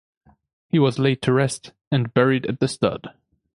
[0.67, 3.13] He was laid to rest and buried at the stud.